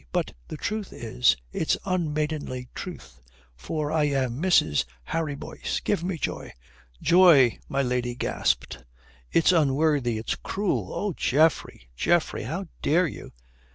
[0.11, 3.21] But the truth is, it's unmaidenly truth.
[3.55, 4.83] For I am Mrs.
[5.03, 5.79] Harry Boyce.
[5.79, 6.53] Give me joy."
[7.03, 8.83] "Joy!" my lady gasped.
[9.31, 10.17] "It's unworthy!
[10.17, 10.91] It's cruel!
[10.91, 12.45] Oh, Geoffrey, Geoffrey!
[12.45, 13.31] How dare you?"